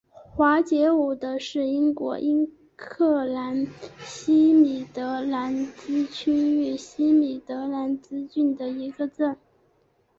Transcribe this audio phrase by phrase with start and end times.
[0.31, 3.67] 华捷伍德是英国英格兰
[3.99, 9.37] 西米德兰兹区域西米德兰兹郡的一个镇。